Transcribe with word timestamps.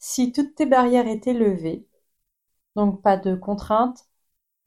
si 0.00 0.32
toutes 0.32 0.56
tes 0.56 0.66
barrières 0.66 1.06
étaient 1.08 1.34
levées, 1.34 1.86
donc 2.76 3.02
pas 3.02 3.16
de 3.16 3.34
contraintes, 3.36 4.08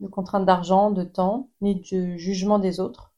de 0.01 0.07
contraintes 0.07 0.45
d'argent, 0.45 0.91
de 0.91 1.03
temps, 1.03 1.49
ni 1.61 1.75
de 1.81 2.17
jugement 2.17 2.59
des 2.59 2.79
autres, 2.79 3.13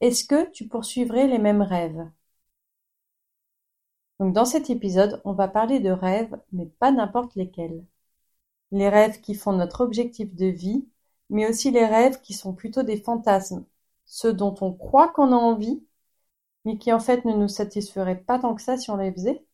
est-ce 0.00 0.24
que 0.24 0.50
tu 0.52 0.68
poursuivrais 0.68 1.28
les 1.28 1.38
mêmes 1.38 1.62
rêves? 1.62 2.08
Donc 4.20 4.32
dans 4.34 4.44
cet 4.46 4.70
épisode, 4.70 5.20
on 5.24 5.32
va 5.34 5.48
parler 5.48 5.80
de 5.80 5.90
rêves, 5.90 6.34
mais 6.52 6.66
pas 6.66 6.92
n'importe 6.92 7.34
lesquels. 7.34 7.84
Les 8.72 8.88
rêves 8.88 9.20
qui 9.20 9.34
font 9.34 9.52
notre 9.52 9.82
objectif 9.82 10.34
de 10.34 10.46
vie, 10.46 10.86
mais 11.30 11.48
aussi 11.48 11.70
les 11.70 11.86
rêves 11.86 12.20
qui 12.22 12.34
sont 12.34 12.54
plutôt 12.54 12.82
des 12.84 12.98
fantasmes, 13.00 13.64
ceux 14.06 14.32
dont 14.34 14.54
on 14.60 14.72
croit 14.74 15.08
qu'on 15.10 15.32
a 15.32 15.36
envie, 15.36 15.84
mais 16.64 16.78
qui 16.78 16.92
en 16.92 17.00
fait 17.00 17.24
ne 17.24 17.34
nous 17.34 17.48
satisferaient 17.48 18.20
pas 18.20 18.38
tant 18.40 18.54
que 18.54 18.62
ça 18.62 18.76
si 18.78 18.90
on 18.90 18.96
les 18.96 19.12
faisait 19.12 19.44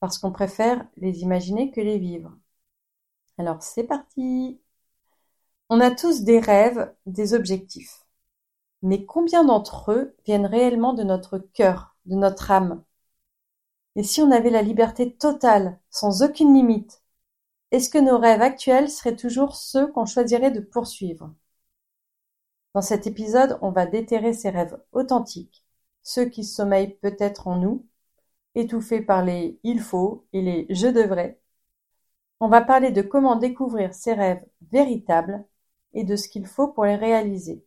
parce 0.00 0.18
qu'on 0.18 0.32
préfère 0.32 0.86
les 0.96 1.20
imaginer 1.22 1.70
que 1.70 1.80
les 1.80 1.98
vivre. 1.98 2.32
Alors 3.38 3.60
c'est 3.62 3.84
parti 3.84 4.60
On 5.70 5.80
a 5.80 5.90
tous 5.90 6.20
des 6.22 6.38
rêves, 6.38 6.92
des 7.06 7.32
objectifs. 7.32 8.04
Mais 8.82 9.06
combien 9.06 9.44
d'entre 9.44 9.92
eux 9.92 10.16
viennent 10.26 10.46
réellement 10.46 10.94
de 10.94 11.02
notre 11.04 11.38
cœur, 11.38 11.96
de 12.06 12.16
notre 12.16 12.50
âme? 12.50 12.84
Et 13.94 14.02
si 14.02 14.20
on 14.20 14.32
avait 14.32 14.50
la 14.50 14.62
liberté 14.62 15.14
totale, 15.14 15.78
sans 15.90 16.24
aucune 16.24 16.52
limite, 16.54 17.04
est-ce 17.72 17.90
que 17.90 17.98
nos 17.98 18.18
rêves 18.18 18.42
actuels 18.42 18.90
seraient 18.90 19.16
toujours 19.16 19.56
ceux 19.56 19.86
qu'on 19.92 20.06
choisirait 20.06 20.50
de 20.50 20.60
poursuivre? 20.60 21.34
Dans 22.74 22.82
cet 22.82 23.06
épisode, 23.06 23.60
on 23.62 23.70
va 23.70 23.86
déterrer 23.86 24.32
ces 24.32 24.50
rêves 24.50 24.76
authentiques, 24.90 25.64
ceux 26.02 26.24
qui 26.24 26.42
sommeillent 26.42 26.96
peut-être 27.00 27.46
en 27.46 27.54
nous, 27.56 27.86
étouffé 28.54 29.00
par 29.00 29.24
les 29.24 29.58
il 29.62 29.80
faut 29.80 30.26
et 30.32 30.42
les 30.42 30.66
je 30.70 30.88
devrais, 30.88 31.40
on 32.40 32.48
va 32.48 32.62
parler 32.62 32.90
de 32.90 33.02
comment 33.02 33.36
découvrir 33.36 33.94
ses 33.94 34.14
rêves 34.14 34.44
véritables 34.72 35.44
et 35.92 36.04
de 36.04 36.16
ce 36.16 36.28
qu'il 36.28 36.46
faut 36.46 36.68
pour 36.68 36.84
les 36.84 36.96
réaliser. 36.96 37.64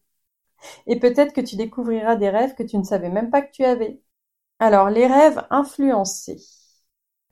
Et 0.88 1.00
peut-être 1.00 1.34
que 1.34 1.42
tu 1.42 1.56
découvriras 1.56 2.16
des 2.16 2.30
rêves 2.30 2.56
que 2.56 2.64
tu 2.64 2.78
ne 2.78 2.84
savais 2.84 3.10
même 3.10 3.30
pas 3.30 3.42
que 3.42 3.52
tu 3.52 3.64
avais. 3.64 4.02
Alors, 4.60 4.90
les 4.90 5.08
rêves 5.08 5.46
influencés. 5.50 6.42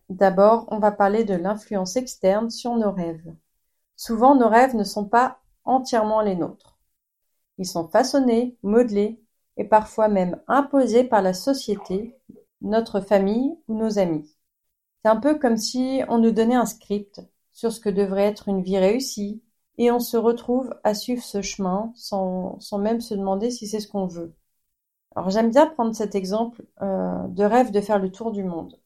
D'abord, 0.10 0.68
on 0.70 0.80
va 0.80 0.92
parler 0.92 1.24
de 1.24 1.34
l'influence 1.34 1.96
externe 1.96 2.50
sur 2.50 2.76
nos 2.76 2.92
rêves. 2.92 3.34
Souvent, 3.96 4.36
nos 4.36 4.50
rêves 4.50 4.76
ne 4.76 4.84
sont 4.84 5.06
pas 5.08 5.40
entièrement 5.64 6.22
les 6.22 6.36
nôtres. 6.36 6.78
Ils 7.58 7.68
sont 7.68 7.88
façonnés, 7.88 8.58
modelés 8.64 9.22
et 9.58 9.64
parfois 9.64 10.10
même 10.10 10.42
imposés 10.48 11.04
par 11.04 11.22
la 11.22 11.34
société 11.34 12.20
notre 12.62 13.02
famille 13.02 13.56
ou 13.67 13.76
nos 13.76 14.00
amis. 14.00 14.36
C'est 15.04 15.09
un 15.12 15.17
peu 15.17 15.38
comme 15.40 15.58
si 15.58 16.02
on 16.09 16.20
nous 16.20 16.31
donnait 16.31 16.56
un 16.56 16.66
script 16.66 17.22
sur 17.54 17.72
ce 17.72 17.80
que 17.80 17.90
devrait 17.90 18.26
être 18.26 18.48
une 18.50 18.64
vie 18.64 18.78
réussie, 18.78 19.44
et 19.78 19.92
on 19.92 20.00
se 20.00 20.17
retrouve 20.17 20.73
à 20.84 20.94
suivre 20.94 21.23
ce 21.23 21.42
chemin 21.42 21.92
sans, 21.95 22.59
sans 22.59 22.78
même 22.78 23.02
se 23.02 23.16
demander 23.16 23.52
si 23.52 23.67
c'est 23.67 23.80
ce 23.80 23.88
qu'on 23.88 24.05
veut. 24.08 24.36
Alors 25.16 25.30
j'aime 25.30 25.52
bien 25.52 25.67
prendre 25.67 25.95
cet 25.95 26.16
exemple 26.16 26.66
euh, 26.82 27.27
de 27.27 27.44
rêve 27.44 27.72
de 27.72 27.82
faire 27.82 27.99
le 27.99 28.11
tour 28.11 28.32
du 28.32 28.44
monde. 28.44 28.80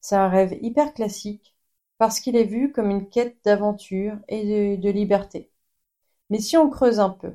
C'est 0.00 0.16
un 0.16 0.28
rêve 0.28 0.58
hyper 0.62 0.94
classique 0.94 1.54
parce 1.98 2.20
qu'il 2.20 2.36
est 2.36 2.44
vu 2.44 2.72
comme 2.72 2.90
une 2.90 3.08
quête 3.08 3.38
d'aventure 3.44 4.18
et 4.28 4.76
de, 4.78 4.82
de 4.82 4.90
liberté. 4.90 5.50
Mais 6.30 6.40
si 6.40 6.56
on 6.56 6.70
creuse 6.70 7.00
un 7.00 7.10
peu, 7.10 7.34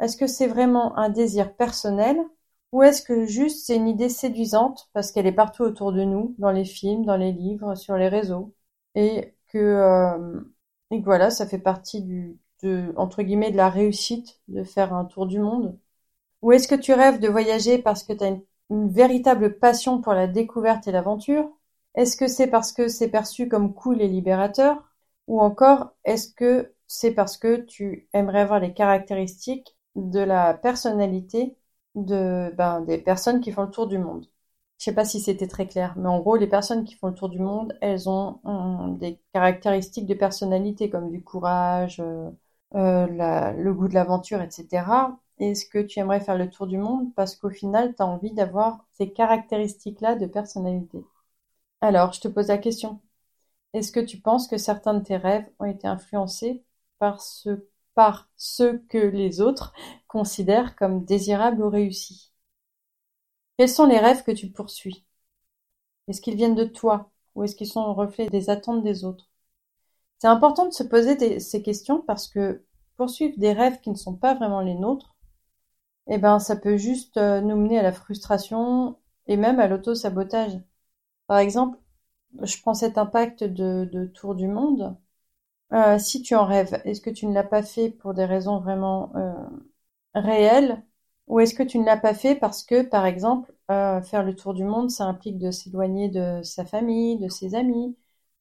est-ce 0.00 0.16
que 0.16 0.26
c'est 0.26 0.48
vraiment 0.48 0.96
un 0.98 1.10
désir 1.10 1.54
personnel 1.56 2.18
ou 2.72 2.82
est-ce 2.82 3.02
que 3.02 3.26
juste 3.26 3.66
c'est 3.66 3.76
une 3.76 3.88
idée 3.88 4.08
séduisante 4.08 4.88
parce 4.92 5.12
qu'elle 5.12 5.26
est 5.26 5.32
partout 5.32 5.62
autour 5.64 5.92
de 5.92 6.02
nous, 6.04 6.34
dans 6.38 6.50
les 6.50 6.64
films, 6.64 7.04
dans 7.04 7.16
les 7.16 7.32
livres, 7.32 7.74
sur 7.74 7.96
les 7.96 8.08
réseaux, 8.08 8.54
et 8.94 9.34
que, 9.48 9.58
euh, 9.58 10.40
et 10.90 11.00
voilà, 11.02 11.30
ça 11.30 11.46
fait 11.46 11.58
partie 11.58 12.02
du, 12.02 12.38
de, 12.62 12.92
entre 12.96 13.22
guillemets, 13.22 13.50
de 13.52 13.56
la 13.56 13.70
réussite 13.70 14.40
de 14.48 14.64
faire 14.64 14.92
un 14.94 15.04
tour 15.04 15.26
du 15.26 15.40
monde. 15.40 15.78
Ou 16.42 16.52
est-ce 16.52 16.68
que 16.68 16.76
tu 16.76 16.92
rêves 16.94 17.20
de 17.20 17.28
voyager 17.28 17.78
parce 17.80 18.04
que 18.04 18.12
tu 18.14 18.24
as 18.24 18.28
une, 18.28 18.42
une 18.70 18.88
véritable 18.90 19.58
passion 19.58 20.00
pour 20.00 20.14
la 20.14 20.26
découverte 20.28 20.88
et 20.88 20.92
l'aventure? 20.92 21.50
Est-ce 21.94 22.16
que 22.16 22.28
c'est 22.28 22.48
parce 22.48 22.72
que 22.72 22.88
c'est 22.88 23.10
perçu 23.10 23.48
comme 23.48 23.74
cool 23.74 24.02
et 24.02 24.08
libérateur? 24.08 24.82
Ou 25.28 25.40
encore, 25.40 25.94
est-ce 26.04 26.32
que 26.34 26.74
c'est 26.88 27.12
parce 27.14 27.36
que 27.38 27.56
tu 27.58 28.08
aimerais 28.14 28.40
avoir 28.40 28.60
les 28.60 28.74
caractéristiques 28.74 29.76
de 29.96 30.20
la 30.20 30.54
personnalité 30.54 31.57
de, 32.04 32.52
ben, 32.56 32.80
des 32.82 32.98
personnes 32.98 33.40
qui 33.40 33.52
font 33.52 33.62
le 33.62 33.70
tour 33.70 33.86
du 33.86 33.98
monde. 33.98 34.26
Je 34.78 34.84
sais 34.84 34.94
pas 34.94 35.04
si 35.04 35.20
c'était 35.20 35.48
très 35.48 35.66
clair, 35.66 35.94
mais 35.96 36.08
en 36.08 36.20
gros, 36.20 36.36
les 36.36 36.46
personnes 36.46 36.84
qui 36.84 36.94
font 36.94 37.08
le 37.08 37.14
tour 37.14 37.28
du 37.28 37.40
monde, 37.40 37.76
elles 37.80 38.08
ont, 38.08 38.38
des 39.00 39.20
caractéristiques 39.32 40.06
de 40.06 40.14
personnalité 40.14 40.88
comme 40.90 41.10
du 41.10 41.22
courage, 41.22 42.00
euh, 42.00 42.30
euh, 42.74 43.52
le 43.52 43.74
goût 43.74 43.88
de 43.88 43.94
l'aventure, 43.94 44.40
etc. 44.42 45.18
Est-ce 45.38 45.66
que 45.66 45.78
tu 45.78 45.98
aimerais 46.00 46.20
faire 46.20 46.38
le 46.38 46.50
tour 46.50 46.66
du 46.66 46.78
monde? 46.78 47.12
Parce 47.14 47.36
qu'au 47.36 47.50
final, 47.50 47.94
tu 47.94 48.02
as 48.02 48.06
envie 48.06 48.32
d'avoir 48.32 48.86
ces 48.92 49.12
caractéristiques-là 49.12 50.16
de 50.16 50.26
personnalité 50.26 51.04
Alors, 51.80 52.12
je 52.12 52.20
te 52.20 52.28
pose 52.28 52.48
la 52.48 52.58
question. 52.58 53.00
Est-ce 53.74 53.92
que 53.92 54.00
tu 54.00 54.20
penses 54.20 54.48
que 54.48 54.58
certains 54.58 54.94
de 54.94 55.04
tes 55.04 55.16
rêves 55.16 55.48
ont 55.58 55.64
été 55.66 55.86
influencés 55.86 56.64
par 56.98 57.20
ce 57.22 57.66
par 57.98 58.28
ceux 58.36 58.78
que 58.88 58.96
les 58.96 59.40
autres 59.40 59.72
considèrent 60.06 60.76
comme 60.76 61.04
désirables 61.04 61.60
ou 61.64 61.68
réussis. 61.68 62.30
Quels 63.56 63.68
sont 63.68 63.86
les 63.86 63.98
rêves 63.98 64.22
que 64.22 64.30
tu 64.30 64.52
poursuis? 64.52 65.04
Est-ce 66.06 66.20
qu'ils 66.20 66.36
viennent 66.36 66.54
de 66.54 66.62
toi 66.62 67.10
ou 67.34 67.42
est-ce 67.42 67.56
qu'ils 67.56 67.66
sont 67.66 67.84
le 67.86 67.90
reflet 67.90 68.28
des 68.28 68.50
attentes 68.50 68.84
des 68.84 69.04
autres? 69.04 69.28
C'est 70.20 70.28
important 70.28 70.66
de 70.66 70.72
se 70.72 70.84
poser 70.84 71.40
ces 71.40 71.60
questions 71.60 72.00
parce 72.00 72.28
que 72.28 72.64
poursuivre 72.96 73.36
des 73.36 73.52
rêves 73.52 73.80
qui 73.80 73.90
ne 73.90 73.96
sont 73.96 74.14
pas 74.14 74.34
vraiment 74.34 74.60
les 74.60 74.76
nôtres, 74.76 75.16
eh 76.06 76.18
ben, 76.18 76.38
ça 76.38 76.54
peut 76.54 76.76
juste 76.76 77.16
euh, 77.16 77.40
nous 77.40 77.56
mener 77.56 77.80
à 77.80 77.82
la 77.82 77.92
frustration 77.92 78.96
et 79.26 79.36
même 79.36 79.58
à 79.58 79.66
l'auto-sabotage. 79.66 80.60
Par 81.26 81.38
exemple, 81.38 81.78
je 82.42 82.60
prends 82.62 82.74
cet 82.74 82.96
impact 82.96 83.42
de 83.42 84.06
tour 84.14 84.36
du 84.36 84.46
monde. 84.46 84.96
Euh, 85.72 85.98
si 85.98 86.22
tu 86.22 86.34
en 86.34 86.46
rêves, 86.46 86.80
est-ce 86.84 87.00
que 87.00 87.10
tu 87.10 87.26
ne 87.26 87.34
l'as 87.34 87.44
pas 87.44 87.62
fait 87.62 87.90
pour 87.90 88.14
des 88.14 88.24
raisons 88.24 88.58
vraiment 88.60 89.12
euh, 89.16 89.34
réelles 90.14 90.82
ou 91.26 91.40
est-ce 91.40 91.54
que 91.54 91.62
tu 91.62 91.78
ne 91.78 91.84
l'as 91.84 91.98
pas 91.98 92.14
fait 92.14 92.34
parce 92.36 92.62
que, 92.64 92.82
par 92.82 93.04
exemple, 93.06 93.52
euh, 93.70 94.00
faire 94.02 94.24
le 94.24 94.34
tour 94.34 94.54
du 94.54 94.64
monde, 94.64 94.90
ça 94.90 95.04
implique 95.04 95.38
de 95.38 95.50
s'éloigner 95.50 96.08
de 96.08 96.42
sa 96.42 96.64
famille, 96.64 97.18
de 97.18 97.28
ses 97.28 97.54
amis, 97.54 97.96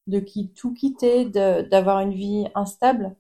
de 0.08 0.20
qui, 0.22 0.52
tout 0.54 0.74
quitter, 0.74 1.26
d'avoir 1.26 2.00
une 2.00 2.14
vie 2.14 2.48
instable 2.56 3.16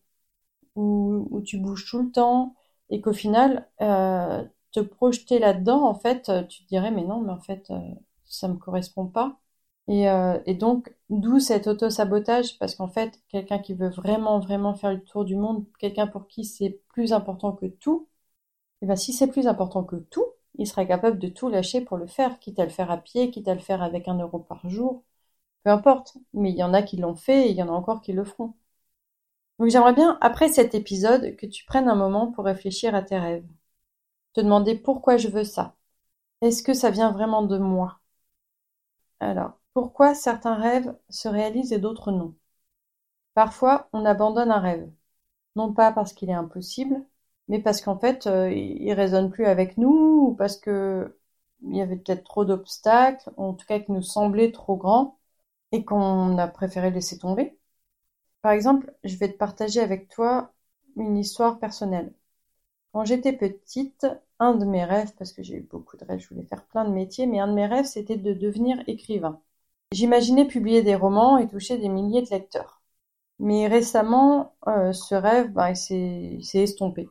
où, 0.75 1.27
où, 1.31 1.41
tu 1.41 1.59
bouges 1.59 1.85
tout 1.89 2.01
le 2.03 2.11
temps 2.11 2.55
et 2.91 3.01
qu'au 3.01 3.13
final, 3.13 3.67
te 3.79 4.79
projeter 4.81 5.39
là-dedans, 5.39 5.83
en 5.87 5.95
fait, 5.95 6.31
tu 6.49 6.63
te 6.63 6.69
dirais, 6.69 6.91
mais 6.91 7.03
non, 7.05 7.21
mais 7.21 7.31
en 7.33 7.39
fait, 7.41 7.71
ça 8.25 8.47
me 8.47 8.55
correspond 8.57 9.07
pas. 9.07 9.39
Et, 9.87 10.09
euh, 10.09 10.39
et 10.45 10.53
donc, 10.55 10.93
d'où 11.09 11.39
cet 11.39 11.67
auto-sabotage, 11.67 12.57
parce 12.59 12.75
qu'en 12.75 12.87
fait, 12.89 13.21
quelqu'un 13.29 13.59
qui 13.59 13.73
veut 13.73 13.89
vraiment, 13.89 14.39
vraiment 14.39 14.75
faire 14.75 14.91
le 14.93 15.01
tour 15.03 15.23
du 15.25 15.35
monde, 15.35 15.65
quelqu'un 15.79 16.07
pour 16.07 16.27
qui 16.27 16.43
c'est 16.45 16.81
plus 16.89 17.13
important 17.13 17.53
que 17.53 17.65
tout, 17.67 18.07
et 18.81 18.85
eh 18.85 18.87
ben 18.87 18.95
si 18.97 19.13
c'est 19.13 19.27
plus 19.27 19.47
important 19.47 19.83
que 19.83 19.97
tout, 19.97 20.25
il 20.57 20.67
sera 20.67 20.85
capable 20.85 21.19
de 21.19 21.29
tout 21.29 21.49
lâcher 21.49 21.81
pour 21.81 21.97
le 21.97 22.07
faire, 22.07 22.39
quitte 22.39 22.59
à 22.59 22.65
le 22.65 22.71
faire 22.71 22.91
à 22.91 22.97
pied, 22.97 23.31
quitte 23.31 23.47
à 23.47 23.55
le 23.55 23.61
faire 23.61 23.83
avec 23.83 24.07
un 24.07 24.19
euro 24.19 24.39
par 24.39 24.69
jour, 24.69 25.03
peu 25.63 25.71
importe. 25.71 26.17
Mais 26.33 26.51
il 26.51 26.57
y 26.57 26.63
en 26.63 26.73
a 26.73 26.83
qui 26.83 26.97
l'ont 26.97 27.15
fait 27.15 27.47
et 27.47 27.51
il 27.51 27.57
y 27.57 27.63
en 27.63 27.69
a 27.69 27.71
encore 27.73 28.01
qui 28.01 28.13
le 28.13 28.23
feront. 28.25 28.53
Donc 29.59 29.69
j'aimerais 29.69 29.93
bien, 29.93 30.17
après 30.21 30.49
cet 30.49 30.73
épisode, 30.75 31.35
que 31.35 31.45
tu 31.45 31.63
prennes 31.65 31.87
un 31.89 31.95
moment 31.95 32.31
pour 32.31 32.45
réfléchir 32.45 32.95
à 32.95 33.03
tes 33.03 33.17
rêves. 33.19 33.45
Te 34.33 34.41
demander 34.41 34.75
pourquoi 34.77 35.17
je 35.17 35.29
veux 35.29 35.43
ça. 35.45 35.75
Est-ce 36.41 36.63
que 36.63 36.73
ça 36.75 36.91
vient 36.91 37.11
vraiment 37.11 37.43
de 37.43 37.57
moi? 37.59 37.99
Alors, 39.19 39.56
pourquoi 39.77 40.15
certains 40.15 40.55
rêves 40.55 40.95
se 41.07 41.27
réalisent 41.27 41.71
et 41.71 41.77
d'autres 41.77 42.11
non? 42.11 42.33
Parfois, 43.35 43.89
on 43.93 44.05
abandonne 44.05 44.51
un 44.51 44.59
rêve, 44.59 44.89
non 45.55 45.73
pas 45.73 45.91
parce 45.93 46.13
qu'il 46.13 46.29
est 46.29 46.33
impossible, 46.33 47.05
mais 47.49 47.61
parce 47.61 47.81
qu'en 47.81 47.99
fait, 47.99 48.27
euh, 48.27 48.51
il 48.51 48.93
résonne 48.93 49.31
plus 49.31 49.45
avec 49.45 49.77
nous, 49.77 50.29
ou 50.31 50.35
parce 50.35 50.57
que 50.57 51.17
il 51.63 51.75
y 51.75 51.81
avait 51.81 51.97
peut-être 51.97 52.23
trop 52.25 52.45
d'obstacles, 52.45 53.31
en 53.37 53.53
tout 53.53 53.65
cas 53.67 53.79
qui 53.79 53.91
nous 53.93 54.01
semblaient 54.03 54.51
trop 54.51 54.77
grands, 54.77 55.19
et 55.73 55.85
qu'on 55.85 56.37
a 56.39 56.47
préféré 56.47 56.91
laisser 56.91 57.19
tomber. 57.19 57.57
Par 58.43 58.53
exemple, 58.53 58.93
je 59.05 59.17
vais 59.17 59.31
te 59.31 59.37
partager 59.37 59.81
avec 59.81 60.09
toi 60.09 60.53
une 60.97 61.17
histoire 61.17 61.59
personnelle. 61.59 62.13
Quand 62.93 63.05
j'étais 63.05 63.33
petite, 63.33 64.07
un 64.39 64.55
de 64.55 64.65
mes 64.65 64.85
rêves, 64.85 65.13
parce 65.19 65.33
que 65.33 65.43
j'ai 65.43 65.57
eu 65.57 65.61
beaucoup 65.63 65.97
de 65.97 66.05
rêves, 66.05 66.19
je 66.21 66.29
voulais 66.29 66.45
faire 66.47 66.65
plein 66.67 66.85
de 66.85 66.91
métiers, 66.93 67.27
mais 67.27 67.39
un 67.39 67.47
de 67.49 67.53
mes 67.53 67.67
rêves, 67.67 67.85
c'était 67.85 68.17
de 68.17 68.33
devenir 68.33 68.83
écrivain. 68.87 69.41
J'imaginais 69.91 70.45
publier 70.47 70.81
des 70.83 70.95
romans 70.95 71.37
et 71.37 71.47
toucher 71.47 71.77
des 71.77 71.89
milliers 71.89 72.21
de 72.21 72.29
lecteurs. 72.29 72.81
Mais 73.39 73.67
récemment, 73.67 74.55
euh, 74.67 74.93
ce 74.93 75.15
rêve, 75.15 75.51
bah, 75.53 75.75
s'est 75.75 76.39
estompé. 76.53 77.09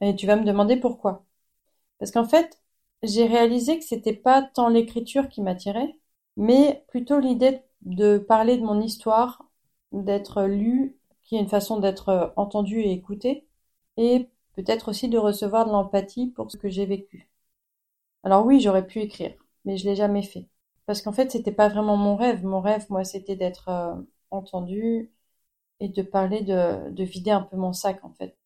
Et 0.00 0.16
tu 0.16 0.26
vas 0.26 0.36
me 0.36 0.44
demander 0.44 0.76
pourquoi. 0.78 1.24
Parce 1.98 2.12
qu'en 2.12 2.26
fait, 2.28 2.60
j'ai 3.02 3.26
réalisé 3.26 3.78
que 3.78 3.84
c'était 3.84 4.14
pas 4.14 4.42
tant 4.42 4.68
l'écriture 4.68 5.28
qui 5.28 5.42
m'attirait, 5.42 5.96
mais 6.36 6.84
plutôt 6.88 7.20
l'idée 7.20 7.62
de 7.82 8.18
parler 8.18 8.58
de 8.58 8.64
mon 8.64 8.80
histoire, 8.80 9.44
d'être 9.92 10.44
lu, 10.44 10.96
qui 11.24 11.36
est 11.36 11.40
une 11.40 11.48
façon 11.48 11.78
d'être 11.80 12.32
entendu 12.36 12.80
et 12.80 12.92
écouté, 12.92 13.46
et 13.98 14.28
peut-être 14.54 14.88
aussi 14.90 15.08
de 15.08 15.18
recevoir 15.18 15.66
de 15.66 15.72
l'empathie 15.72 16.28
pour 16.28 16.50
ce 16.50 16.56
que 16.58 16.68
j'ai 16.70 16.86
vécu. 16.86 17.30
Alors 18.24 18.46
oui, 18.46 18.60
j'aurais 18.60 18.86
pu 18.86 19.00
écrire, 19.00 19.34
mais 19.64 19.76
je 19.76 19.86
l'ai 19.86 19.96
jamais 19.96 20.22
fait. 20.22 20.48
Parce 20.88 21.02
qu'en 21.02 21.12
fait, 21.12 21.32
c'était 21.32 21.52
pas 21.52 21.68
vraiment 21.70 21.98
mon 21.98 22.16
rêve. 22.16 22.44
Mon 22.44 22.62
rêve, 22.62 22.86
moi, 22.90 23.04
c'était 23.04 23.36
d'être 23.36 23.70
euh, 23.70 23.96
entendu 24.32 25.12
et 25.80 25.88
de 25.90 26.02
parler 26.02 26.42
de, 26.42 26.90
de 26.90 27.04
vider 27.04 27.30
un 27.32 27.42
peu 27.42 27.56
mon 27.56 27.72
sac, 27.74 28.04
en 28.04 28.12
fait. 28.14 28.36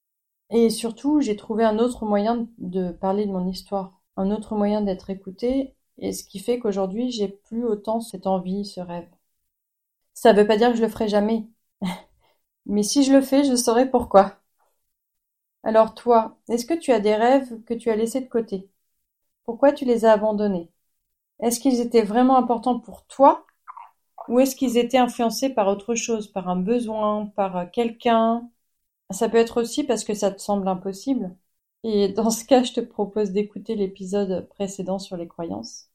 Et 0.50 0.70
surtout, 0.70 1.20
j'ai 1.20 1.36
trouvé 1.36 1.64
un 1.64 1.78
autre 1.80 2.04
moyen 2.06 2.48
de 2.58 2.92
parler 2.92 3.26
de 3.26 3.32
mon 3.32 3.48
histoire, 3.48 4.00
un 4.16 4.30
autre 4.32 4.56
moyen 4.56 4.82
d'être 4.82 5.10
écouté, 5.10 5.74
et 5.98 6.12
ce 6.12 6.24
qui 6.24 6.40
fait 6.40 6.58
qu'aujourd'hui, 6.60 7.10
j'ai 7.12 7.28
plus 7.28 7.64
autant 7.64 8.00
cette 8.00 8.26
envie, 8.28 8.64
ce 8.66 8.80
rêve. 8.80 9.08
Ça 10.14 10.32
veut 10.32 10.46
pas 10.46 10.56
dire 10.56 10.70
que 10.70 10.76
je 10.78 10.82
le 10.82 10.88
ferai 10.88 11.06
jamais. 11.08 11.46
Mais 12.66 12.82
si 12.82 13.04
je 13.04 13.12
le 13.12 13.20
fais, 13.22 13.44
je 13.44 13.54
saurai 13.56 13.90
pourquoi. 13.90 14.40
Alors 15.64 15.96
toi, 15.96 16.38
est-ce 16.48 16.66
que 16.66 16.74
tu 16.78 16.92
as 16.92 17.00
des 17.00 17.16
rêves 17.16 17.64
que 17.64 17.74
tu 17.74 17.90
as 17.90 17.96
laissés 17.96 18.20
de 18.20 18.28
côté? 18.28 18.70
Pourquoi 19.44 19.72
tu 19.72 19.86
les 19.86 20.06
as 20.06 20.14
abandonnés? 20.14 20.71
Est-ce 21.42 21.60
qu'ils 21.60 21.80
étaient 21.80 22.02
vraiment 22.04 22.36
importants 22.38 22.78
pour 22.80 23.06
toi? 23.06 23.46
Ou 24.28 24.40
est-ce 24.40 24.56
qu'ils 24.56 24.78
étaient 24.78 24.98
influencés 24.98 25.50
par 25.50 25.68
autre 25.68 25.94
chose, 25.94 26.28
par 26.28 26.48
un 26.48 26.56
besoin, 26.56 27.26
par 27.36 27.70
quelqu'un? 27.70 28.50
Ça 29.10 29.28
peut 29.28 29.38
être 29.38 29.60
aussi 29.62 29.84
parce 29.84 30.04
que 30.04 30.14
ça 30.14 30.30
te 30.32 30.40
semble 30.40 30.68
impossible. 30.68 31.36
Et 31.84 32.08
dans 32.14 32.30
ce 32.30 32.44
cas, 32.44 32.62
je 32.64 32.72
te 32.74 32.80
propose 32.80 33.32
d'écouter 33.32 33.76
l'épisode 33.76 34.48
précédent 34.50 34.98
sur 34.98 35.16
les 35.16 35.28
croyances. 35.28 35.90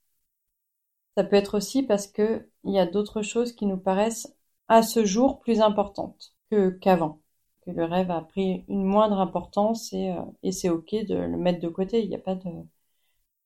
Ça 1.17 1.23
peut 1.25 1.35
être 1.35 1.57
aussi 1.57 1.83
parce 1.83 2.07
que 2.07 2.47
il 2.63 2.73
y 2.73 2.79
a 2.79 2.85
d'autres 2.85 3.21
choses 3.21 3.51
qui 3.53 3.65
nous 3.65 3.77
paraissent 3.77 4.33
à 4.69 4.81
ce 4.83 5.03
jour 5.05 5.39
plus 5.39 5.59
importantes 5.61 6.33
que 6.51 6.69
qu'avant, 6.69 7.19
que 7.65 7.71
le 7.71 7.83
rêve 7.85 8.11
a 8.11 8.21
pris 8.21 8.63
une 8.69 8.83
moindre 8.85 9.19
importance 9.19 9.91
et, 9.93 10.11
euh, 10.11 10.21
et 10.43 10.51
c'est 10.53 10.69
ok 10.69 10.95
de 11.07 11.15
le 11.15 11.37
mettre 11.37 11.59
de 11.59 11.67
côté. 11.69 12.03
Il 12.03 12.09
n'y 12.09 12.15
a 12.15 12.19
pas 12.19 12.35
de 12.35 12.49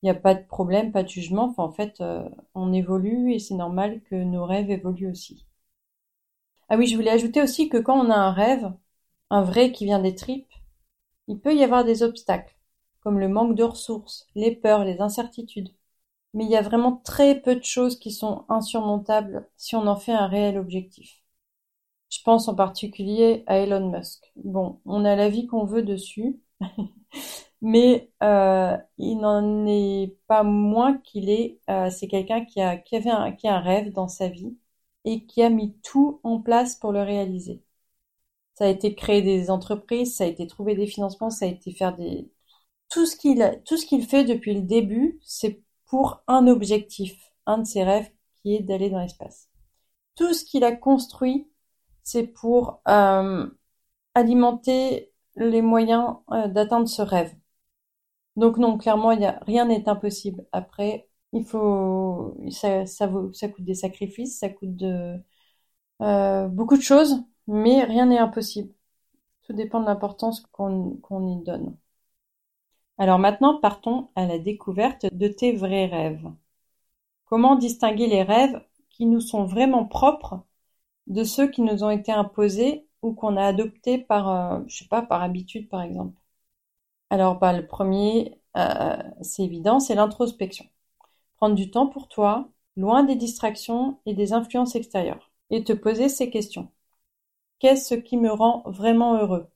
il 0.03 0.05
n'y 0.05 0.11
a 0.11 0.15
pas 0.15 0.35
de 0.35 0.45
problème, 0.45 0.91
pas 0.91 1.03
de 1.03 1.09
jugement. 1.09 1.45
Enfin, 1.45 1.63
en 1.63 1.71
fait, 1.71 2.01
euh, 2.01 2.27
on 2.55 2.73
évolue 2.73 3.33
et 3.33 3.39
c'est 3.39 3.55
normal 3.55 4.01
que 4.03 4.15
nos 4.15 4.45
rêves 4.45 4.69
évoluent 4.71 5.09
aussi. 5.11 5.45
Ah 6.69 6.77
oui, 6.77 6.87
je 6.87 6.95
voulais 6.95 7.11
ajouter 7.11 7.41
aussi 7.41 7.69
que 7.69 7.77
quand 7.77 7.99
on 8.05 8.09
a 8.09 8.15
un 8.15 8.31
rêve, 8.31 8.71
un 9.29 9.43
vrai 9.43 9.71
qui 9.71 9.85
vient 9.85 9.99
des 9.99 10.15
tripes, 10.15 10.51
il 11.27 11.39
peut 11.39 11.55
y 11.55 11.63
avoir 11.63 11.85
des 11.85 12.03
obstacles, 12.03 12.55
comme 13.01 13.19
le 13.19 13.29
manque 13.29 13.55
de 13.55 13.63
ressources, 13.63 14.27
les 14.35 14.55
peurs, 14.55 14.85
les 14.85 15.01
incertitudes. 15.01 15.69
Mais 16.35 16.45
il 16.45 16.51
y 16.51 16.57
a 16.57 16.61
vraiment 16.63 16.97
très 17.05 17.41
peu 17.41 17.55
de 17.55 17.63
choses 17.65 17.99
qui 17.99 18.11
sont 18.11 18.45
insurmontables 18.49 19.47
si 19.57 19.75
on 19.75 19.87
en 19.87 19.97
fait 19.97 20.13
un 20.13 20.27
réel 20.27 20.57
objectif. 20.59 21.21
Je 22.09 22.19
pense 22.23 22.47
en 22.47 22.55
particulier 22.55 23.43
à 23.47 23.57
Elon 23.59 23.91
Musk. 23.91 24.31
Bon, 24.37 24.79
on 24.85 25.05
a 25.05 25.15
la 25.15 25.29
vie 25.29 25.47
qu'on 25.47 25.65
veut 25.65 25.83
dessus, 25.83 26.39
mais 27.61 28.11
euh, 28.23 28.77
il 28.97 29.17
n'en 29.19 29.65
est 29.67 30.15
pas 30.27 30.43
moins 30.43 30.97
qu'il 30.99 31.29
est. 31.29 31.59
Euh, 31.69 31.89
c'est 31.89 32.07
quelqu'un 32.07 32.45
qui 32.45 32.61
a 32.61 32.77
qui 32.77 32.95
avait 32.95 33.09
un, 33.09 33.31
qui 33.31 33.47
a 33.47 33.55
un 33.55 33.59
rêve 33.61 33.91
dans 33.93 34.07
sa 34.07 34.29
vie 34.29 34.57
et 35.05 35.25
qui 35.25 35.43
a 35.43 35.49
mis 35.49 35.75
tout 35.83 36.19
en 36.23 36.41
place 36.41 36.75
pour 36.75 36.91
le 36.91 37.01
réaliser. 37.01 37.63
Ça 38.55 38.65
a 38.65 38.67
été 38.69 38.95
créer 38.95 39.21
des 39.21 39.49
entreprises, 39.49 40.15
ça 40.15 40.25
a 40.25 40.27
été 40.27 40.47
trouver 40.47 40.75
des 40.75 40.87
financements, 40.87 41.29
ça 41.29 41.45
a 41.45 41.47
été 41.49 41.71
faire 41.73 41.95
des 41.95 42.31
tout 42.89 43.05
ce 43.05 43.15
qu'il 43.15 43.61
tout 43.65 43.77
ce 43.77 43.85
qu'il 43.85 44.05
fait 44.07 44.25
depuis 44.25 44.53
le 44.53 44.61
début, 44.61 45.19
c'est 45.23 45.61
pour 45.87 46.23
un 46.27 46.47
objectif, 46.47 47.17
un 47.45 47.59
de 47.59 47.65
ses 47.65 47.83
rêves 47.83 48.09
qui 48.41 48.55
est 48.55 48.61
d'aller 48.63 48.89
dans 48.89 48.99
l'espace. 48.99 49.49
Tout 50.15 50.33
ce 50.33 50.45
qu'il 50.45 50.63
a 50.63 50.73
construit, 50.75 51.49
c'est 52.03 52.27
pour 52.27 52.81
euh, 52.87 53.47
alimenter 54.15 55.11
les 55.35 55.61
moyens 55.61 56.17
euh, 56.31 56.47
d'atteindre 56.47 56.87
ce 56.87 57.01
rêve. 57.01 57.33
Donc 58.35 58.57
non, 58.57 58.77
clairement, 58.77 59.09
rien 59.45 59.65
n'est 59.65 59.87
impossible. 59.89 60.45
Après, 60.51 61.07
il 61.33 61.45
faut, 61.45 62.35
ça, 62.51 62.85
ça, 62.85 63.09
ça 63.33 63.47
coûte 63.49 63.65
des 63.65 63.73
sacrifices, 63.75 64.39
ça 64.39 64.49
coûte 64.49 64.81
euh, 66.01 66.47
beaucoup 66.47 66.77
de 66.77 66.81
choses, 66.81 67.23
mais 67.47 67.83
rien 67.83 68.05
n'est 68.07 68.17
impossible. 68.19 68.73
Tout 69.43 69.53
dépend 69.53 69.81
de 69.81 69.85
l'importance 69.87 70.41
qu'on 70.53 70.99
y 71.29 71.43
donne. 71.43 71.77
Alors 72.97 73.19
maintenant, 73.19 73.59
partons 73.59 74.11
à 74.15 74.25
la 74.25 74.39
découverte 74.39 75.05
de 75.13 75.27
tes 75.27 75.51
vrais 75.53 75.87
rêves. 75.87 76.25
Comment 77.25 77.55
distinguer 77.55 78.07
les 78.07 78.21
rêves 78.23 78.61
qui 78.91 79.07
nous 79.07 79.21
sont 79.21 79.45
vraiment 79.45 79.85
propres 79.85 80.45
de 81.07 81.23
ceux 81.25 81.49
qui 81.51 81.61
nous 81.63 81.83
ont 81.83 81.91
été 81.91 82.11
imposés 82.11 82.87
ou 83.03 83.13
qu'on 83.15 83.37
a 83.37 83.45
adoptés 83.45 83.99
par, 83.99 84.29
euh, 84.29 84.61
je 84.67 84.79
sais 84.79 84.89
pas, 84.89 85.03
par 85.03 85.23
habitude 85.23 85.69
par 85.69 85.83
exemple? 85.83 86.20
Alors, 87.11 87.37
bah, 87.39 87.53
le 87.53 87.67
premier, 87.67 88.39
euh, 88.57 88.97
c'est 89.21 89.43
évident, 89.43 89.79
c'est 89.79 89.93
l'introspection. 89.95 90.65
Prendre 91.37 91.55
du 91.55 91.71
temps 91.71 91.87
pour 91.87 92.07
toi, 92.09 92.49
loin 92.77 93.03
des 93.03 93.15
distractions 93.17 93.99
et 94.07 94.13
des 94.15 94.33
influences 94.33 94.75
extérieures, 94.75 95.31
et 95.51 95.63
te 95.65 95.73
poser 95.73 96.09
ces 96.09 96.29
questions. 96.31 96.71
Qu'est-ce 97.59 97.95
qui 97.95 98.17
me 98.17 98.31
rend 98.31 98.63
vraiment 98.67 99.17
heureux? 99.19 99.49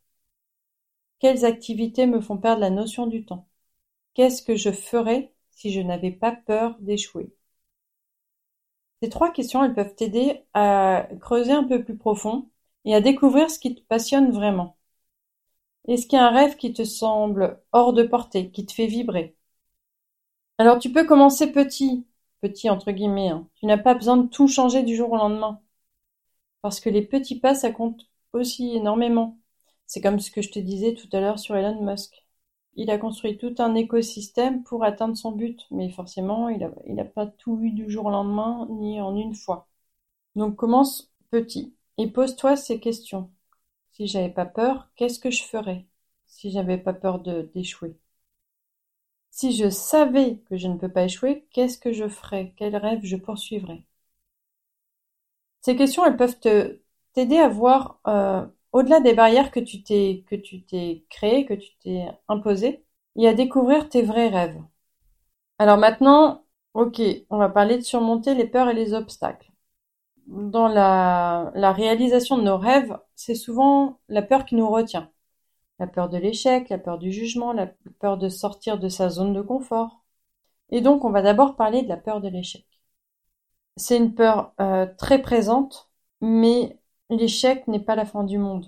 Quelles 1.20 1.44
activités 1.44 2.06
me 2.08 2.22
font 2.22 2.38
perdre 2.38 2.62
la 2.62 2.70
notion 2.70 3.06
du 3.06 3.26
temps? 3.26 3.50
Qu'est-ce 4.16 4.42
que 4.44 4.56
je 4.56 4.72
ferais 4.72 5.34
si 5.52 5.74
je 5.74 5.82
n'avais 5.82 6.12
pas 6.12 6.32
peur 6.34 6.78
d'échouer? 6.82 7.34
Ces 9.02 9.08
trois 9.10 9.32
questions, 9.32 9.64
elles 9.64 9.74
peuvent 9.74 9.96
t'aider 9.96 10.44
à 10.54 11.08
creuser 11.22 11.54
un 11.54 11.64
peu 11.64 11.82
plus 11.84 11.96
profond 11.98 12.50
et 12.84 12.94
à 12.94 13.00
découvrir 13.00 13.50
ce 13.50 13.58
qui 13.60 13.74
te 13.74 13.80
passionne 13.82 14.32
vraiment. 14.34 14.75
Est-ce 15.88 16.06
qu'il 16.08 16.18
y 16.18 16.22
a 16.22 16.28
un 16.28 16.32
rêve 16.32 16.58
qui 16.58 16.74
te 16.74 16.84
semble 16.84 17.60
hors 17.72 17.94
de 17.94 18.04
portée, 18.04 18.52
qui 18.52 18.66
te 18.66 18.74
fait 18.74 18.88
vibrer? 18.88 19.36
Alors 20.58 20.80
tu 20.80 20.92
peux 20.92 21.06
commencer 21.06 21.52
petit, 21.52 22.06
petit 22.42 22.70
entre 22.70 22.92
guillemets. 22.92 23.30
Hein. 23.30 23.48
Tu 23.56 23.66
n'as 23.66 23.78
pas 23.78 23.94
besoin 23.94 24.18
de 24.18 24.28
tout 24.28 24.48
changer 24.50 24.84
du 24.84 24.96
jour 24.96 25.12
au 25.12 25.18
lendemain. 25.18 25.62
Parce 26.62 26.80
que 26.82 26.90
les 26.90 27.02
petits 27.02 27.40
pas, 27.40 27.56
ça 27.56 27.72
compte 27.72 28.10
aussi 28.34 28.76
énormément. 28.76 29.40
C'est 29.86 30.02
comme 30.02 30.20
ce 30.20 30.32
que 30.32 30.42
je 30.42 30.52
te 30.52 30.60
disais 30.60 30.94
tout 30.94 31.08
à 31.14 31.22
l'heure 31.22 31.40
sur 31.40 31.56
Elon 31.56 31.82
Musk. 31.84 32.26
Il 32.76 32.92
a 32.92 32.98
construit 32.98 33.38
tout 33.38 33.56
un 33.60 33.76
écosystème 33.76 34.64
pour 34.64 34.84
atteindre 34.84 35.16
son 35.18 35.32
but, 35.32 35.66
mais 35.72 35.90
forcément, 35.90 36.50
il 36.50 36.60
n'a 36.96 37.06
pas 37.06 37.28
tout 37.28 37.60
eu 37.62 37.72
du 37.72 37.90
jour 37.90 38.08
au 38.08 38.10
lendemain, 38.12 38.68
ni 38.70 39.00
en 39.02 39.16
une 39.16 39.36
fois. 39.36 39.68
Donc 40.36 40.56
commence 40.58 41.12
petit 41.32 41.76
et 41.98 42.08
pose-toi 42.12 42.58
ces 42.58 42.80
questions. 42.80 43.32
Si 43.96 44.06
j'avais 44.06 44.30
pas 44.30 44.46
peur, 44.46 44.92
qu'est-ce 44.96 45.18
que 45.20 45.32
je 45.32 45.42
ferais 45.42 45.88
si 46.28 46.52
j'avais 46.52 46.78
pas 46.78 46.94
peur 46.94 47.18
d'échouer? 47.20 47.98
Si 49.30 49.56
je 49.56 49.70
savais 49.70 50.40
que 50.50 50.58
je 50.58 50.68
ne 50.68 50.80
peux 50.80 50.90
pas 50.92 51.04
échouer, 51.04 51.46
qu'est-ce 51.52 51.78
que 51.78 51.92
je 51.94 52.08
ferais? 52.10 52.56
Quel 52.58 52.76
rêve 52.76 53.02
je 53.04 53.18
poursuivrais? 53.18 53.86
Ces 55.62 55.76
questions, 55.76 56.06
elles 56.06 56.16
peuvent 56.18 56.40
t'aider 57.14 57.38
à 57.38 57.50
voir 57.50 58.00
euh, 58.08 58.46
au-delà 58.72 59.00
des 59.02 59.14
barrières 59.14 59.52
que 59.52 59.60
tu 59.60 59.84
t'es 59.84 60.24
que 60.28 60.36
tu 60.36 60.64
t'es 60.64 61.06
créées, 61.10 61.46
que 61.46 61.54
tu 61.54 61.76
t'es 61.80 62.06
imposées, 62.30 62.84
et 63.18 63.28
à 63.28 63.34
découvrir 63.34 63.90
tes 63.90 64.02
vrais 64.04 64.30
rêves. 64.30 64.62
Alors 65.60 65.78
maintenant, 65.78 66.46
ok, 66.76 67.02
on 67.30 67.38
va 67.40 67.50
parler 67.50 67.78
de 67.78 67.84
surmonter 67.84 68.36
les 68.36 68.48
peurs 68.48 68.70
et 68.70 68.74
les 68.74 68.94
obstacles. 68.94 69.52
Dans 70.28 70.68
la, 70.68 71.52
réalisation 71.74 72.38
de 72.38 72.44
nos 72.44 72.58
rêves, 72.58 72.98
c'est 73.16 73.36
souvent 73.36 74.00
la 74.10 74.22
peur 74.22 74.46
qui 74.46 74.56
nous 74.56 74.70
retient. 74.70 75.12
La 75.80 75.88
peur 75.88 76.10
de 76.10 76.18
l'échec, 76.18 76.70
la 76.70 76.78
peur 76.80 76.98
du 77.00 77.12
jugement, 77.12 77.54
la 77.54 77.68
peur 78.00 78.18
de 78.18 78.30
sortir 78.30 78.80
de 78.80 78.90
sa 78.90 79.10
zone 79.10 79.34
de 79.34 79.42
confort. 79.42 80.04
Et 80.70 80.82
donc, 80.82 81.06
on 81.06 81.12
va 81.12 81.22
d'abord 81.22 81.56
parler 81.56 81.84
de 81.84 81.90
la 81.90 81.98
peur 81.98 82.22
de 82.22 82.30
l'échec. 82.30 82.66
C'est 83.78 83.98
une 83.98 84.14
peur 84.16 84.54
euh, 84.60 84.86
très 84.98 85.22
présente, 85.22 85.90
mais 86.22 86.80
l'échec 87.10 87.68
n'est 87.68 87.80
pas 87.80 87.96
la 87.96 88.06
fin 88.06 88.24
du 88.24 88.38
monde. 88.38 88.66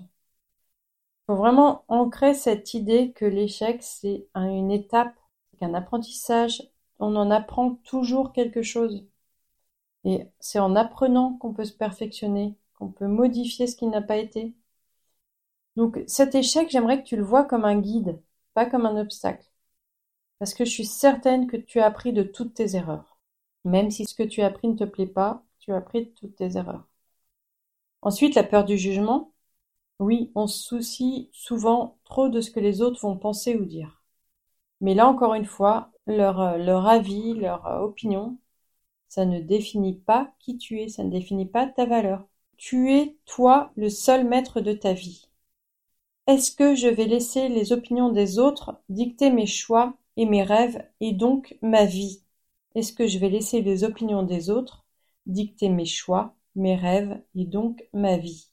Il 1.28 1.32
faut 1.32 1.36
vraiment 1.36 1.84
ancrer 1.88 2.34
cette 2.34 2.74
idée 2.74 3.12
que 3.12 3.24
l'échec, 3.24 3.82
c'est 3.82 4.26
une 4.34 4.70
étape, 4.70 5.14
c'est 5.52 5.64
un 5.64 5.74
apprentissage, 5.74 6.62
on 6.98 7.16
en 7.16 7.30
apprend 7.30 7.76
toujours 7.84 8.32
quelque 8.32 8.62
chose. 8.62 9.06
Et 10.08 10.26
c'est 10.40 10.58
en 10.58 10.74
apprenant 10.74 11.34
qu'on 11.34 11.54
peut 11.54 11.64
se 11.64 11.72
perfectionner, 11.72 12.56
qu'on 12.74 12.88
peut 12.90 13.06
modifier 13.06 13.68
ce 13.68 13.76
qui 13.76 13.86
n'a 13.86 14.02
pas 14.02 14.16
été. 14.16 14.54
Donc 15.76 16.02
cet 16.06 16.34
échec, 16.34 16.68
j'aimerais 16.70 17.02
que 17.02 17.08
tu 17.08 17.16
le 17.16 17.22
vois 17.22 17.44
comme 17.44 17.64
un 17.64 17.78
guide, 17.80 18.20
pas 18.54 18.66
comme 18.66 18.86
un 18.86 19.00
obstacle. 19.00 19.46
Parce 20.38 20.54
que 20.54 20.64
je 20.64 20.70
suis 20.70 20.86
certaine 20.86 21.46
que 21.48 21.56
tu 21.56 21.80
as 21.80 21.86
appris 21.86 22.12
de 22.12 22.22
toutes 22.24 22.54
tes 22.54 22.76
erreurs. 22.76 23.18
Même 23.64 23.90
si 23.90 24.06
ce 24.06 24.14
que 24.14 24.22
tu 24.24 24.42
as 24.42 24.46
appris 24.46 24.68
ne 24.68 24.76
te 24.76 24.84
plaît 24.84 25.06
pas, 25.06 25.44
tu 25.60 25.72
as 25.72 25.76
appris 25.76 26.06
de 26.06 26.10
toutes 26.10 26.36
tes 26.36 26.56
erreurs. 26.56 26.88
Ensuite, 28.02 28.34
la 28.34 28.44
peur 28.44 28.64
du 28.64 28.76
jugement. 28.78 29.32
Oui, 30.00 30.32
on 30.34 30.46
se 30.46 30.62
soucie 30.62 31.30
souvent 31.32 31.98
trop 32.04 32.28
de 32.28 32.40
ce 32.40 32.50
que 32.50 32.60
les 32.60 32.82
autres 32.82 33.00
vont 33.00 33.16
penser 33.18 33.56
ou 33.56 33.64
dire. 33.64 34.02
Mais 34.80 34.94
là 34.94 35.08
encore 35.08 35.34
une 35.34 35.46
fois, 35.46 35.92
leur, 36.06 36.40
euh, 36.40 36.58
leur 36.58 36.86
avis, 36.88 37.34
leur 37.34 37.66
euh, 37.66 37.80
opinion, 37.80 38.38
ça 39.08 39.24
ne 39.26 39.40
définit 39.40 39.94
pas 39.94 40.32
qui 40.40 40.58
tu 40.58 40.80
es, 40.80 40.88
ça 40.88 41.04
ne 41.04 41.10
définit 41.10 41.46
pas 41.46 41.66
ta 41.66 41.86
valeur. 41.86 42.26
Tu 42.56 42.92
es, 42.92 43.16
toi, 43.26 43.72
le 43.76 43.90
seul 43.90 44.26
maître 44.28 44.60
de 44.60 44.72
ta 44.72 44.92
vie. 44.92 45.28
Est-ce 46.28 46.52
que 46.52 46.76
je 46.76 46.86
vais 46.86 47.06
laisser 47.06 47.48
les 47.48 47.72
opinions 47.72 48.10
des 48.12 48.38
autres 48.38 48.76
dicter 48.88 49.30
mes 49.30 49.46
choix 49.46 49.94
et 50.16 50.26
mes 50.26 50.44
rêves 50.44 50.80
et 51.00 51.12
donc 51.12 51.58
ma 51.62 51.86
vie? 51.86 52.22
Est-ce 52.76 52.92
que 52.92 53.08
je 53.08 53.18
vais 53.18 53.30
laisser 53.30 53.62
les 53.62 53.82
opinions 53.82 54.22
des 54.22 54.48
autres 54.50 54.84
dicter 55.26 55.68
mes 55.68 55.86
choix, 55.86 56.36
mes 56.54 56.76
rêves 56.76 57.20
et 57.34 57.46
donc 57.46 57.88
ma 57.92 58.16
vie? 58.16 58.48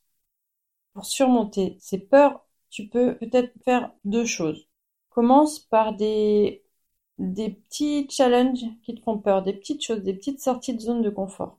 Pour 0.94 1.06
surmonter 1.06 1.78
ces 1.80 2.00
peurs, 2.00 2.46
tu 2.72 2.88
peux 2.90 3.18
peut-être 3.18 3.54
faire 3.64 3.94
deux 4.06 4.26
choses. 4.26 4.68
Commence 5.12 5.60
par 5.60 5.96
des, 5.96 6.65
des 7.18 7.50
petits 7.52 8.08
challenges 8.10 8.66
qui 8.84 8.96
te 8.96 9.02
font 9.02 9.18
peur, 9.20 9.44
des 9.44 9.54
petites 9.54 9.84
choses, 9.84 10.04
des 10.04 10.14
petites 10.14 10.42
sorties 10.42 10.74
de 10.76 10.82
zone 10.82 11.02
de 11.02 11.10
confort. 11.10 11.58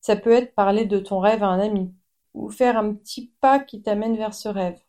Ça 0.00 0.16
peut 0.16 0.32
être 0.32 0.54
parler 0.54 0.86
de 0.86 0.98
ton 0.98 1.20
rêve 1.20 1.42
à 1.42 1.48
un 1.48 1.60
ami, 1.60 1.94
ou 2.34 2.50
faire 2.50 2.76
un 2.78 2.94
petit 2.94 3.32
pas 3.40 3.60
qui 3.60 3.82
t'amène 3.82 4.16
vers 4.16 4.34
ce 4.34 4.48
rêve. 4.48 4.80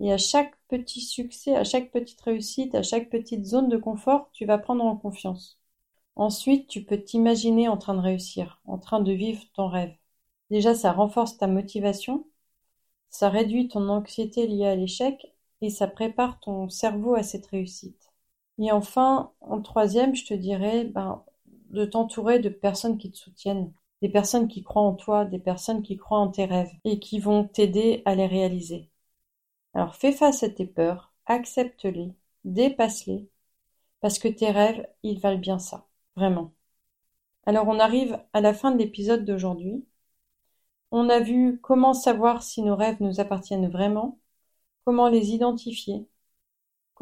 Et 0.00 0.12
à 0.12 0.18
chaque 0.18 0.54
petit 0.68 1.00
succès, 1.00 1.56
à 1.56 1.64
chaque 1.64 1.92
petite 1.92 2.20
réussite, 2.22 2.74
à 2.74 2.82
chaque 2.82 3.10
petite 3.10 3.44
zone 3.46 3.68
de 3.68 3.76
confort, 3.76 4.30
tu 4.32 4.46
vas 4.46 4.58
prendre 4.58 4.84
en 4.84 4.96
confiance. 4.96 5.58
Ensuite, 6.16 6.68
tu 6.68 6.84
peux 6.84 6.98
t'imaginer 7.02 7.68
en 7.68 7.76
train 7.78 7.94
de 7.94 8.00
réussir, 8.00 8.60
en 8.66 8.78
train 8.78 9.00
de 9.00 9.12
vivre 9.12 9.42
ton 9.54 9.68
rêve. 9.68 9.94
Déjà, 10.50 10.74
ça 10.74 10.92
renforce 10.92 11.38
ta 11.38 11.46
motivation, 11.46 12.26
ça 13.10 13.30
réduit 13.30 13.68
ton 13.68 13.88
anxiété 13.88 14.46
liée 14.46 14.66
à 14.66 14.76
l'échec 14.76 15.34
et 15.62 15.70
ça 15.70 15.88
prépare 15.88 16.40
ton 16.40 16.68
cerveau 16.68 17.14
à 17.14 17.22
cette 17.22 17.46
réussite. 17.46 18.11
Et 18.58 18.72
enfin, 18.72 19.32
en 19.40 19.60
troisième, 19.62 20.14
je 20.14 20.24
te 20.24 20.34
dirais 20.34 20.84
ben, 20.84 21.24
de 21.70 21.84
t'entourer 21.84 22.38
de 22.38 22.48
personnes 22.48 22.98
qui 22.98 23.10
te 23.10 23.16
soutiennent, 23.18 23.72
des 24.02 24.08
personnes 24.08 24.48
qui 24.48 24.62
croient 24.62 24.82
en 24.82 24.94
toi, 24.94 25.24
des 25.24 25.38
personnes 25.38 25.82
qui 25.82 25.96
croient 25.96 26.18
en 26.18 26.28
tes 26.28 26.44
rêves 26.44 26.72
et 26.84 26.98
qui 26.98 27.18
vont 27.18 27.44
t'aider 27.44 28.02
à 28.04 28.14
les 28.14 28.26
réaliser. 28.26 28.90
Alors 29.74 29.96
fais 29.96 30.12
face 30.12 30.42
à 30.42 30.50
tes 30.50 30.66
peurs, 30.66 31.12
accepte-les, 31.26 32.12
dépasse-les, 32.44 33.28
parce 34.00 34.18
que 34.18 34.28
tes 34.28 34.50
rêves, 34.50 34.86
ils 35.02 35.20
valent 35.20 35.38
bien 35.38 35.58
ça, 35.58 35.86
vraiment. 36.16 36.52
Alors 37.46 37.68
on 37.68 37.78
arrive 37.80 38.18
à 38.32 38.40
la 38.40 38.54
fin 38.54 38.72
de 38.72 38.78
l'épisode 38.78 39.24
d'aujourd'hui. 39.24 39.84
On 40.92 41.08
a 41.08 41.18
vu 41.20 41.58
comment 41.60 41.92
savoir 41.94 42.42
si 42.44 42.62
nos 42.62 42.76
rêves 42.76 42.98
nous 43.00 43.20
appartiennent 43.20 43.68
vraiment, 43.68 44.20
comment 44.84 45.08
les 45.08 45.30
identifier, 45.32 46.06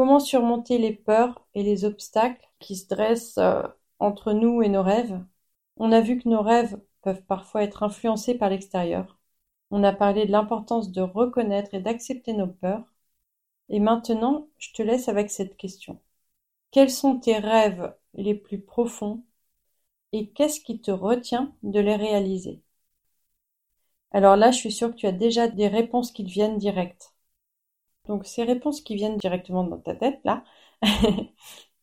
comment 0.01 0.19
surmonter 0.19 0.79
les 0.79 0.95
peurs 0.95 1.47
et 1.55 1.63
les 1.63 1.85
obstacles 1.85 2.49
qui 2.59 2.75
se 2.75 2.89
dressent 2.89 3.37
euh, 3.37 3.61
entre 3.99 4.33
nous 4.33 4.63
et 4.63 4.71
nos 4.71 4.83
rêves? 4.83 5.23
On 5.77 5.93
a 5.93 6.01
vu 6.01 6.19
que 6.19 6.27
nos 6.27 6.41
rêves 6.41 6.81
peuvent 7.03 7.23
parfois 7.27 7.65
être 7.65 7.83
influencés 7.83 8.35
par 8.35 8.49
l'extérieur. 8.49 9.19
On 9.71 9.85
a 9.85 9.93
parlé 9.93 10.25
de 10.25 10.33
l'importance 10.33 10.91
de 10.91 11.03
reconnaître 11.03 11.75
et 11.75 11.81
d'accepter 11.81 12.33
nos 12.33 12.47
peurs. 12.47 12.95
Et 13.69 13.79
maintenant, 13.79 14.49
je 14.57 14.73
te 14.73 14.83
laisse 14.83 15.11
avec 15.11 15.31
cette 15.31 15.59
question. 15.59 16.01
Quels 16.71 16.91
sont 16.91 17.19
tes 17.21 17.37
rêves 17.37 17.95
les 18.15 18.35
plus 18.35 18.61
profonds? 18.63 19.23
Et 20.13 20.31
qu'est-ce 20.31 20.61
qui 20.61 20.81
te 20.81 20.91
retient 20.91 21.55
de 21.63 21.81
les 21.81 21.97
réaliser? 21.97 22.63
Alors 24.13 24.37
là, 24.37 24.51
je 24.51 24.57
suis 24.57 24.73
sûre 24.73 24.93
que 24.93 24.97
tu 24.97 25.07
as 25.07 25.13
déjà 25.13 25.47
des 25.49 25.69
réponses 25.69 26.11
qui 26.11 26.25
te 26.25 26.31
viennent 26.31 26.57
directes. 26.59 27.13
Donc 28.11 28.27
ces 28.27 28.45
réponses 28.45 28.81
qui 28.83 28.97
viennent 28.97 29.19
directement 29.19 29.65
dans 29.65 29.79
ta 29.79 29.95
tête, 29.95 30.21
là, 30.25 30.45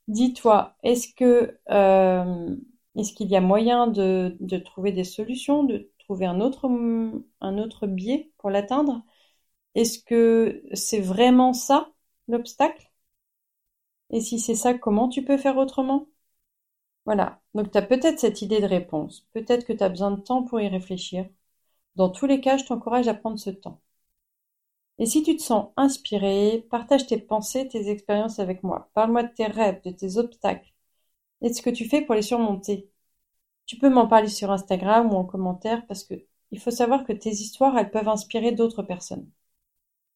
dis-toi, 0.10 0.76
est-ce 0.84 1.14
que 1.16 1.60
euh, 1.72 2.56
est-ce 2.98 3.14
qu'il 3.14 3.30
y 3.30 3.36
a 3.38 3.42
moyen 3.42 3.88
de, 3.88 4.36
trouver 4.66 4.92
des 4.92 5.04
solutions, 5.06 5.64
de 5.64 5.92
trouver 6.00 6.26
un 6.26 6.42
autre, 6.42 6.68
un 7.42 7.58
autre 7.60 7.88
biais 7.88 8.32
pour 8.38 8.50
l'atteindre? 8.50 9.04
Est-ce 9.76 10.00
que 10.04 10.64
c'est 10.74 11.02
vraiment 11.02 11.54
ça 11.54 11.92
l'obstacle? 12.28 12.92
Et 14.10 14.20
si 14.20 14.38
c'est 14.40 14.54
ça, 14.56 14.74
comment 14.74 15.08
tu 15.08 15.24
peux 15.24 15.38
faire 15.38 15.56
autrement? 15.58 16.08
Voilà, 17.06 17.42
donc 17.56 17.72
tu 17.72 17.78
as 17.78 17.82
peut-être 17.82 18.20
cette 18.20 18.42
idée 18.44 18.60
de 18.62 18.66
réponse, 18.68 19.28
peut-être 19.34 19.66
que 19.66 19.74
tu 19.74 19.84
as 19.84 19.90
besoin 19.90 20.12
de 20.12 20.22
temps 20.22 20.44
pour 20.44 20.60
y 20.62 20.68
réfléchir. 20.68 21.28
Dans 21.96 22.10
tous 22.10 22.28
les 22.28 22.42
cas, 22.42 22.58
je 22.58 22.66
t'encourage 22.66 23.08
à 23.10 23.14
prendre 23.16 23.40
ce 23.40 23.50
temps. 23.52 23.82
Et 25.00 25.06
si 25.06 25.24
tu 25.24 25.36
te 25.38 25.42
sens 25.42 25.70
inspiré, 25.78 26.66
partage 26.70 27.08
tes 27.08 27.18
pensées, 27.20 27.68
tes 27.68 27.90
expériences 27.90 28.40
avec 28.40 28.64
moi. 28.64 28.90
Parle-moi 28.94 29.24
de 29.24 29.34
tes 29.34 29.46
rêves, 29.48 29.82
de 29.84 29.92
tes 29.92 30.18
obstacles 30.18 30.74
et 31.42 31.50
de 31.50 31.54
ce 31.56 31.62
que 31.62 31.70
tu 31.70 31.88
fais 31.90 32.02
pour 32.02 32.16
les 32.16 32.22
surmonter. 32.24 32.90
Tu 33.66 33.78
peux 33.78 33.90
m'en 33.90 34.08
parler 34.08 34.30
sur 34.30 34.52
Instagram 34.52 35.14
ou 35.14 35.18
en 35.18 35.26
commentaire 35.26 35.86
parce 35.88 36.04
que 36.04 36.16
il 36.52 36.60
faut 36.60 36.72
savoir 36.72 37.06
que 37.06 37.14
tes 37.14 37.32
histoires, 37.32 37.78
elles 37.78 37.92
peuvent 37.92 38.08
inspirer 38.10 38.52
d'autres 38.54 38.84
personnes. 38.84 39.30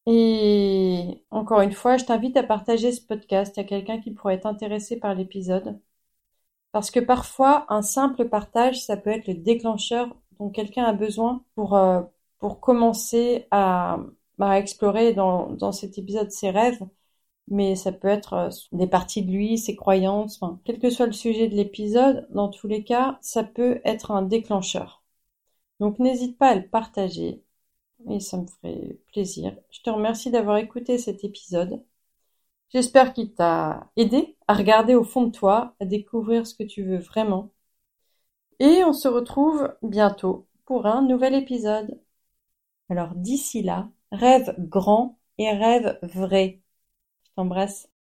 Et 0.05 1.23
encore 1.31 1.61
une 1.61 1.71
fois, 1.73 1.97
je 1.97 2.05
t'invite 2.05 2.37
à 2.37 2.43
partager 2.43 2.91
ce 2.91 3.01
podcast 3.01 3.57
à 3.57 3.63
quelqu'un 3.63 3.99
qui 4.01 4.11
pourrait 4.11 4.35
être 4.35 4.45
intéressé 4.47 4.97
par 4.99 5.13
l'épisode. 5.15 5.79
Parce 6.71 6.91
que 6.91 6.99
parfois, 6.99 7.65
un 7.69 7.81
simple 7.81 8.29
partage, 8.29 8.81
ça 8.83 8.97
peut 8.97 9.09
être 9.11 9.27
le 9.27 9.35
déclencheur 9.35 10.15
dont 10.39 10.49
quelqu'un 10.49 10.85
a 10.85 10.93
besoin 10.93 11.43
pour, 11.55 11.75
euh, 11.75 12.01
pour 12.39 12.59
commencer 12.61 13.47
à, 13.51 13.99
à 14.49 14.59
explorer 14.59 15.13
dans, 15.13 15.71
cet 15.71 15.97
épisode 15.97 16.31
ses 16.31 16.49
rêves 16.49 16.81
mais 17.47 17.75
ça 17.75 17.91
peut 17.91 18.07
être 18.07 18.33
euh, 18.33 18.49
des 18.71 18.87
parties 18.87 19.23
de 19.23 19.31
lui, 19.31 19.57
ses 19.57 19.75
croyances, 19.75 20.39
quel 20.65 20.79
que 20.79 20.89
soit 20.89 21.05
le 21.07 21.11
sujet 21.13 21.47
de 21.49 21.55
l'épisode, 21.55 22.27
dans 22.31 22.49
tous 22.49 22.67
les 22.67 22.83
cas, 22.83 23.19
ça 23.21 23.43
peut 23.43 23.81
être 23.85 24.11
un 24.11 24.21
déclencheur. 24.23 25.03
Donc 25.79 25.99
n'hésite 25.99 26.37
pas 26.37 26.49
à 26.49 26.55
le 26.55 26.67
partager 26.69 27.43
et 28.09 28.19
ça 28.19 28.37
me 28.37 28.47
ferait 28.47 28.99
plaisir. 29.13 29.57
Je 29.71 29.81
te 29.81 29.89
remercie 29.89 30.31
d'avoir 30.31 30.57
écouté 30.57 30.97
cet 30.97 31.23
épisode. 31.23 31.83
J'espère 32.69 33.13
qu'il 33.13 33.33
t'a 33.33 33.91
aidé 33.97 34.37
à 34.47 34.53
regarder 34.55 34.95
au 34.95 35.03
fond 35.03 35.23
de 35.27 35.31
toi, 35.31 35.75
à 35.79 35.85
découvrir 35.85 36.47
ce 36.47 36.55
que 36.55 36.63
tu 36.63 36.83
veux 36.83 36.97
vraiment. 36.99 37.51
Et 38.59 38.83
on 38.85 38.93
se 38.93 39.07
retrouve 39.09 39.75
bientôt 39.81 40.47
pour 40.65 40.85
un 40.85 41.01
nouvel 41.01 41.33
épisode. 41.35 41.99
Alors 42.89 43.15
d'ici 43.15 43.61
là, 43.63 43.89
rêve 44.11 44.55
grand 44.59 45.19
et 45.37 45.51
rêve 45.51 45.99
vrai. 46.03 46.61
Je 47.25 47.31
t'embrasse. 47.35 47.89